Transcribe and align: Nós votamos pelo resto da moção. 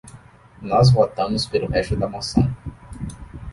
Nós 0.63 0.91
votamos 0.91 1.45
pelo 1.45 1.67
resto 1.69 1.95
da 1.95 2.07
moção. 2.09 2.49